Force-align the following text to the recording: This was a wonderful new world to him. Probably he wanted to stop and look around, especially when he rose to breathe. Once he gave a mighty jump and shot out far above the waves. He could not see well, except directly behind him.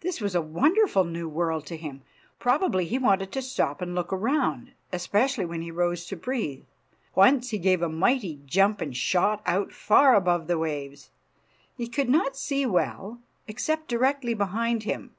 This 0.00 0.20
was 0.20 0.34
a 0.34 0.42
wonderful 0.42 1.04
new 1.04 1.28
world 1.28 1.64
to 1.66 1.76
him. 1.76 2.02
Probably 2.40 2.86
he 2.86 2.98
wanted 2.98 3.30
to 3.30 3.40
stop 3.40 3.80
and 3.80 3.94
look 3.94 4.12
around, 4.12 4.72
especially 4.92 5.44
when 5.44 5.62
he 5.62 5.70
rose 5.70 6.06
to 6.06 6.16
breathe. 6.16 6.64
Once 7.14 7.50
he 7.50 7.58
gave 7.58 7.80
a 7.80 7.88
mighty 7.88 8.40
jump 8.46 8.80
and 8.80 8.96
shot 8.96 9.40
out 9.46 9.70
far 9.70 10.16
above 10.16 10.48
the 10.48 10.58
waves. 10.58 11.10
He 11.76 11.86
could 11.86 12.08
not 12.08 12.36
see 12.36 12.66
well, 12.66 13.20
except 13.46 13.86
directly 13.86 14.34
behind 14.34 14.82
him. 14.82 15.14